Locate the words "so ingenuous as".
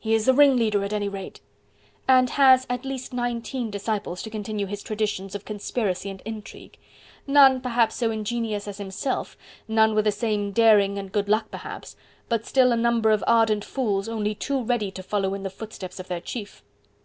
7.94-8.78